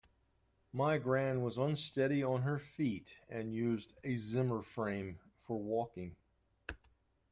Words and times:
My 0.73 0.97
gran 0.97 1.43
was 1.43 1.59
unsteady 1.59 2.23
on 2.23 2.41
her 2.41 2.57
feet 2.57 3.19
and 3.29 3.53
used 3.53 3.93
a 4.03 4.15
Zimmer 4.17 4.63
frame 4.63 5.19
for 5.45 5.59
walking 5.59 6.15